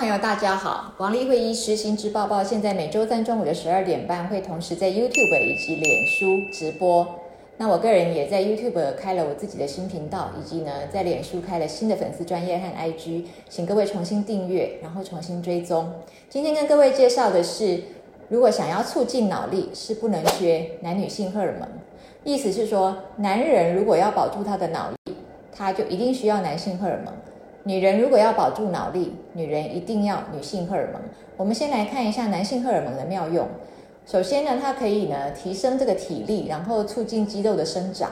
[0.00, 0.94] 朋友，大家好！
[0.96, 7.06] 王丽慧医师新知报报，现在每周三中午的十二点半会同时在 YouTube 以及脸书直播。
[7.58, 15.92] 那我个人也在 YouTube 开了我自己的新频道，以及呢在脸书开了新的粉丝专业和 IG，请各位重新订阅，然后重新追踪。
[16.30, 17.82] 今天跟各位介绍的是，
[18.30, 21.68] 如果想要促进脑力，是不能缺男女性荷尔蒙。
[22.24, 25.14] 意思是说，男人如果要保住他的脑力，
[25.54, 27.12] 他就一定需要男性荷尔蒙。
[27.64, 31.02] 女人如果要保住脑力，女人一定要女性荷尔蒙。
[31.36, 33.46] 我们先来看一下男性荷尔蒙的妙用。
[34.06, 38.10] 首先呢，它可以呢提升这个体力，然后促进肌肉的生长，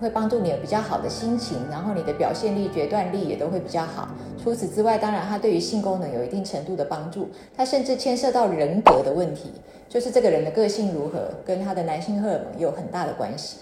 [0.00, 4.08] 会帮助你有比较好的心情，然后你的表现力、决断力也都会比较好。
[4.40, 7.28] 除此之外，当然它对于性功能有一定程度的帮助。
[7.56, 9.50] 它甚至牵涉到人格的问题，
[9.88, 13.58] 就是这个人的个性如何，跟他的男性荷尔蒙有很大的关系。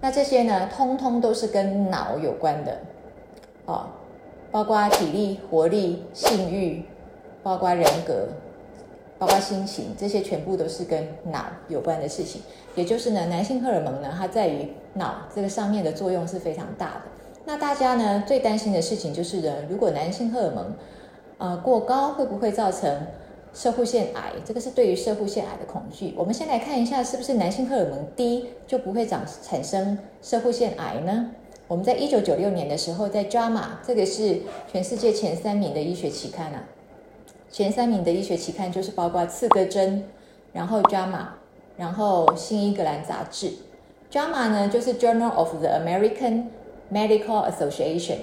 [0.00, 2.78] 那这些呢，通通都是跟脑有关的，
[3.66, 3.86] 哦。
[4.52, 6.84] 包括体力、活力、性欲，
[7.42, 8.28] 包括人格，
[9.18, 12.42] 包括心情，这些全部都是跟脑有关的事情。
[12.74, 17.02] 也就是呢，男性荷尔蒙呢，它在于脑这个上面的作用是非常大的。
[17.44, 20.74] 那大家呢最担心的事情就是呢，如果男性荷尔蒙
[21.38, 23.06] 呃过高，会不会造成
[23.54, 24.32] 射护腺癌？
[24.44, 26.14] 这个是对于射护腺癌的恐惧。
[26.16, 31.30] 我们先来看一下，是不是男性荷尔蒙低就不会长产生射护腺癌呢？
[31.72, 36.64] 我们在一九九六年的时候，在《JAMA》这个是全世界前三名的医学期刊啊，
[37.50, 40.00] 前三名的医学期刊就是包括《刺格针》，
[40.52, 41.16] 然后《JAMA》，
[41.78, 43.46] 然后《新英格兰杂志》。
[44.12, 46.48] 《JAMA》呢就是《Journal of the American
[46.92, 48.16] Medical Association》。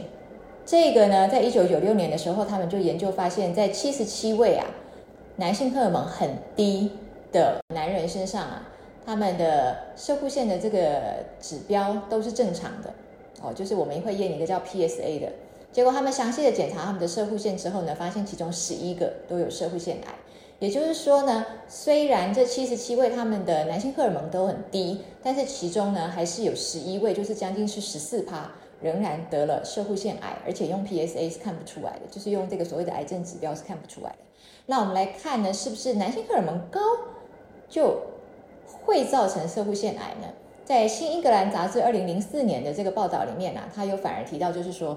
[0.64, 4.67] 这个呢，在一九九六年的时候，他们就研究发现，在七十七位啊
[5.38, 6.92] 男性荷尔蒙很低
[7.31, 8.70] 的男人身上啊，
[9.08, 11.02] 他们的射护腺的这个
[11.42, 12.93] 指标都是正常的。
[13.42, 15.32] 哦，就是我们会验一个叫 PSA 的，
[15.72, 20.16] 结果他们详细的检查他们的射护腺之后呢，发现其中十一个都有射护腺癌。
[20.60, 28.52] 也就是说呢，虽然这七十七位他们的男性荷尔蒙都很低，但是其中呢还是有十一位，就是将近是十四趴，
[28.82, 34.17] 仍然得了射护腺癌，而且用 PSA 是看不出来的，就是用这个所谓的癌症指标是看不出来的。
[34.66, 36.82] 那我们来看呢，是不是男性荷尔蒙高
[37.70, 38.02] 就
[38.83, 40.27] 会造成射护腺癌呢？
[40.69, 44.95] 在《新英格兰杂志》二零零四年的这个报道里面呢，他有反而提到，就是说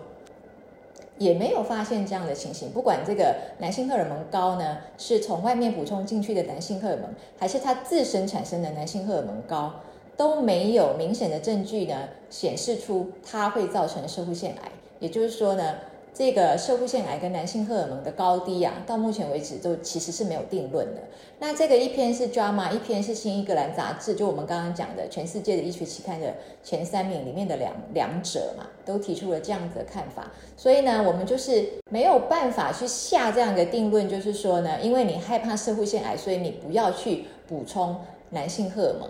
[1.16, 2.70] 也没有发现这样的情形。
[2.72, 7.04] 不管这个男性荷尔蒙高呢，是从外面补充进去的男性荷尔蒙，
[7.38, 9.72] 还是他自身产生的男性荷尔蒙高，
[10.14, 14.70] 都没有明显的证据呢显示出它会造成社会腺癌。
[14.98, 15.76] 也就是说呢。
[16.14, 21.00] 这个射护腺癌跟男性荷尔蒙的高低啊，到目前为止都其实是没有定论的。
[21.38, 30.30] 那这个一篇是 Drama，一篇是新英格兰杂志，就我们刚刚讲的全世界的医学期刊的前三名里面的两两者嘛，都提出了这样子的看法。
[30.56, 37.96] 所以呢，我们就是没有办法去下这样的定论，就是说呢，因为你害怕射护腺癌，所以你不要去补充
[38.30, 39.08] 男性荷尔蒙。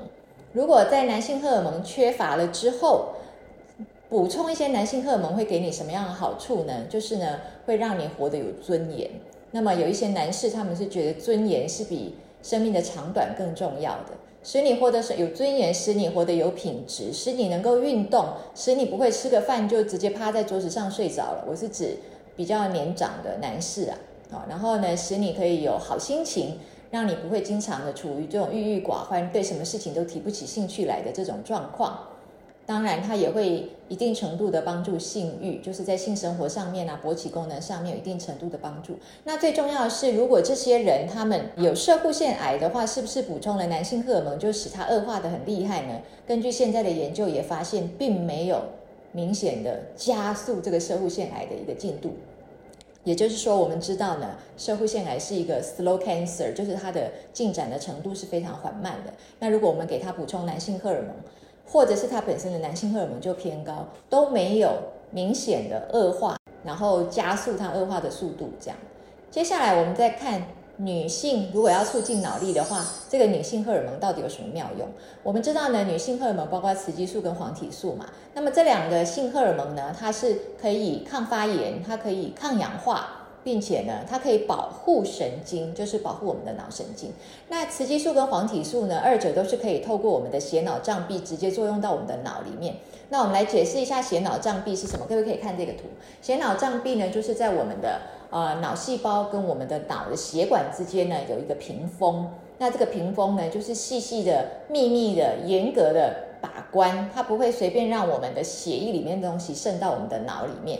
[0.52, 3.08] 如果在男性荷尔蒙缺乏了之后，
[4.12, 6.84] 补充一些男性荷尔蒙会给你什么样的好处呢？
[6.86, 9.10] 就是呢，会让你活得有尊严。
[9.52, 14.12] 那么有一些男士，他们是觉得尊严是比生命的长短更重要的，
[14.42, 21.46] 使你活得有尊严，使你活得有品质，使你能够运动，使你不会吃个饭就直接趴在桌子上睡着了。
[21.48, 21.96] 我是指
[22.36, 23.96] 比较年长的男士啊，
[24.30, 26.58] 好，然后呢，使你可以有好心情，
[26.90, 31.98] 让你不会经常的处于这种郁郁寡欢，对什么事情都提不起兴趣来的这种状况。
[32.64, 38.96] 当然，它也会一定程度的帮助性欲，就是在性生活上面啊，勃起功能上面有一定程度的帮助。
[39.24, 46.00] 那最重要的是，如果这些人他们有射护腺癌的话，是不是补充了男性荷尔蒙就使它恶化的很厉害呢？
[46.26, 48.62] 根据现在的研究也发现，并没有
[49.10, 52.14] 明显的加速这个射护腺癌的一个进度。
[53.04, 59.12] 也就是说，我们知道呢，射护腺癌是一个 slow cancer，就是它的进展的程度是非常缓慢的。
[59.40, 61.08] 那如果我们给它补充男性荷尔蒙，
[61.66, 64.70] 或者是它本身的男性荷尔蒙就偏高，都没有
[65.10, 68.50] 明显的恶化，然后加速它恶化的速度。
[68.60, 68.76] 这样，
[69.30, 70.42] 接下来我们再看
[70.76, 74.88] 女性如果要促进脑力的话，这个女性荷尔蒙到底有什么妙用？
[75.22, 78.06] 我们知道呢，女性荷尔蒙包括雌激素跟黄体素嘛。
[78.34, 83.21] 那么这两个性荷尔蒙呢，它是可以抗发炎，它可以抗氧化。
[83.44, 87.12] 并且呢，它可以保护神经，就是保护我们的脑神经。
[87.48, 92.76] 那雌激素跟黄体素呢，二者都是可以透过我们的血脑障壁直接作用到我们的脑里面。
[93.08, 95.04] 那我们来解释一下血脑障壁是什么？
[95.06, 95.80] 各位可以看这个图。
[96.22, 98.00] 血脑障壁呢，就是在我们的
[98.30, 102.30] 呃脑细胞跟我们的脑的血管之间呢有一个屏风。
[102.58, 110.78] 那这个屏风呢，就是细细的、秘密的、严格的把关，它不会随便让我们的血液里面的东西渗到我们的脑里面。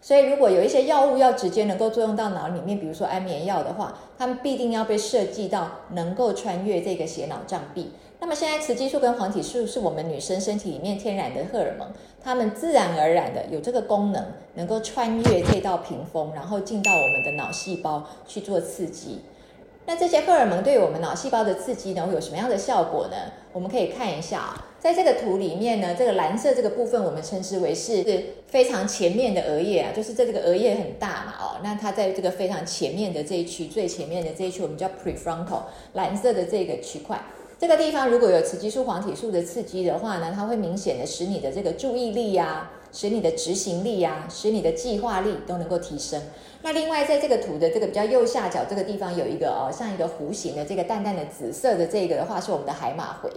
[0.00, 7.92] 所以如果有一些药物要直接能够作用到脑里面，比如说安眠药的话，它们必定要被设计到能够穿越这个血脑障壁。
[8.18, 11.88] 那么现在雌激素跟黄体素是我们女生身体里面天然的荷尔蒙，
[12.22, 14.24] 它们自然而然的有这个功能，
[14.54, 19.20] 能够穿越这道屏风，然后进到我们的脑细胞去做刺激。
[19.86, 23.16] 那这些荷尔蒙对我们脑细胞的刺激呢，会有什么样的效果呢？
[23.52, 28.02] 我们可以看一下啊，在这个图里面呢，这个蓝色这个部分我们称之为是
[28.46, 37.20] 非常前面的额叶啊，就是在这个额叶很大嘛哦，那它在这个非常前面的这一区，最前面的这一区我们叫 prefrontal 蓝色的这个区块。
[37.58, 46.20] 这个地方如果有雌激素、黄体素的刺激的话呢，它会明显的使你的这个注意力呀，使你的执行力呀，使你的计划力都能够提升。
[46.62, 53.30] 那另外在这个图的这个比较右下角这个地方有一个哦，像一个弧形的这个淡淡的紫色的这个的话是我们的海马回。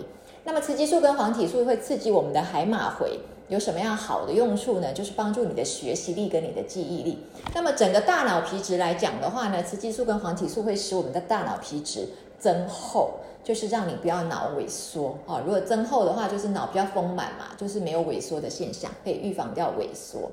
[0.43, 4.91] 那么雌激素跟黄体素会刺激我们的海马回，有什么样好的用处呢？
[4.91, 7.19] 就是帮助你的学习力跟你的记忆力。
[7.55, 13.11] 那么整个大脑皮质来讲的话呢，雌激素跟黄体素会使我们的大脑皮质增厚。
[13.43, 15.41] 就是让你不要脑萎缩啊！
[15.45, 20.31] 如果增厚的话，就是脑比较丰满嘛，就是没有萎缩的现象，可以预防掉萎缩。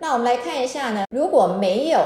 [0.00, 2.00] 那我们来看一下呢，如果没有，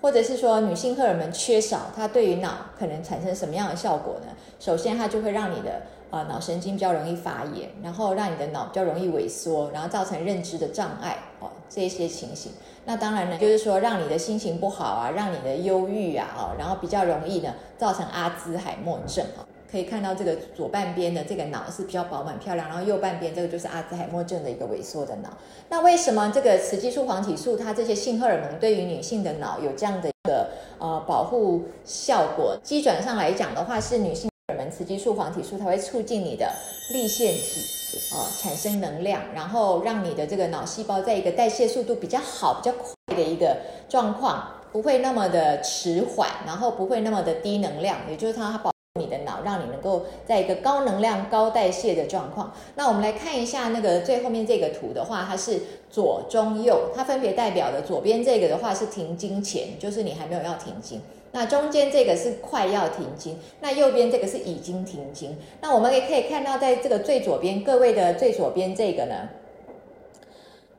[0.00, 4.32] 或者是说女性荷尔蒙缺少，它对于脑可能产生什么样的效果呢？
[4.60, 12.52] 首先，它就会让你的呃脑神经比较容易发炎，然后让你的脑比较容易萎缩，然后造成认知的障碍哦，这些情形。
[12.84, 19.42] 那当然呢，就是说让你的心情不好啊，让你的忧郁啊，哦，然后比较容易呢造成阿兹海默症啊。
[19.70, 25.30] 可以看到这个左半边的这个脑是比较饱满漂亮，然后右半边这个就是阿兹海默症的一个萎缩的脑。
[25.68, 30.48] 那为什么这个雌激素、黄体素它这些性荷尔蒙对于女性的脑有这样的一个
[30.78, 32.56] 呃保护效果？
[32.62, 36.48] 基准上来讲的话，是女性荷尔蒙雌激素、黄体素它会促进你的
[36.92, 37.60] 立腺体
[38.14, 43.56] 啊产生能量，然后让你的这个脑细胞在一个代谢速度比较好、比较快的一个
[43.88, 48.75] 状况，不会那么的迟缓，然后不会那么的低能量，也就是它保。
[49.06, 52.52] 你的脑让你能够在一个高能量、高代谢的状况。
[52.74, 60.98] 那我们来看一下那个最后面这个图的话，它是左、中、右，它分别代表的左边这个的话是停经前，就是你还没有要停经；
[61.30, 65.38] 那中间这个是快要停经，那右边这个是已经停经。
[65.60, 69.28] 那我们也可以看到，在这个最左边，各位的最左边这个呢。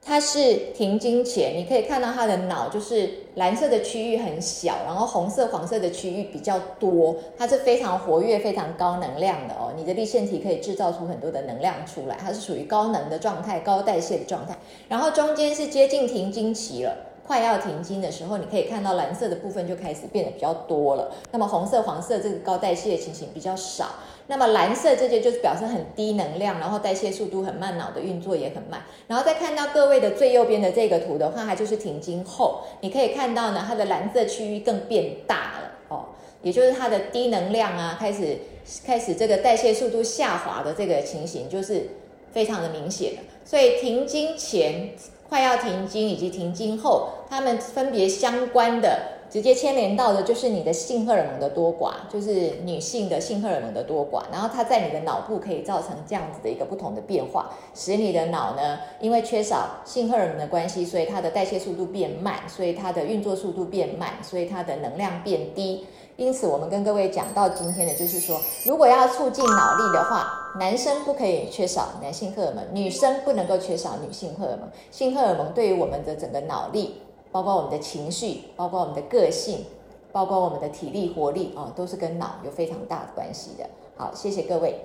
[0.07, 9.73] 它是停经前，你可以看到它的脑就是蓝色的区域很小，然后红色、黄色的区域比较多，它是非常活跃、非常高能量的哦。
[9.75, 14.57] 你的立腺体可以制造出很多的能量出来，它是属于高能的状态、高代谢的状态。
[14.87, 16.95] 然后中间是接近停经期了。
[17.27, 21.11] 快要停经的时候，你可以看到蓝色的部分就开始变得比较多了。
[21.31, 23.87] 那么红色、黄色这个高代谢的情形比较少。
[24.29, 28.81] 那么蓝色这些就是表示很低能量，然后代谢速度很慢，脑的运作也很慢。
[29.07, 36.05] 然后再看到各位的最右边的这个图的话，它就是停经后，你可以看到呢，它的蓝色区域更变大了哦，
[36.41, 38.37] 也就是它的低能量啊，开始
[38.85, 41.87] 开始这个代谢速度下滑的这个情形就是
[42.31, 43.21] 非常的明显的。
[43.43, 44.91] 所以停经前。
[45.29, 54.23] 快要停经以及停经后，他们分别相关的、直接牵连到的，就是你的性荷尔蒙的多寡，就是女性的性荷尔蒙的多寡。
[54.31, 65.85] 然后它在你的脑部可以造成这样子的一个不同的变化，使你的脑呢，因为缺少性荷尔蒙的关系，所以它的代谢速度变慢，所以它的运作速度变慢，所以它的能量变低。
[66.15, 70.27] 因此，我们跟各位讲到今天的，就是说，如果要促进脑力的话，
[70.59, 74.67] 男生不可以缺少男性荷尔蒙，女生不能够缺少女性荷尔蒙。
[74.89, 76.99] 性荷尔蒙对于我们的整个脑力，
[77.37, 79.63] 包括我们的情绪，包括我们的个性，
[80.11, 83.69] 包括我们的体力活力啊，都是跟脑有非常大的关系的。
[83.95, 84.83] 好，谢谢各位。